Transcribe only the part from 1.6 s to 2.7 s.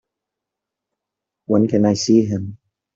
can I see him?